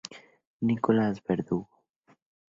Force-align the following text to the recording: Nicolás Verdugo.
Nicolás 0.61 1.21
Verdugo. 1.23 1.69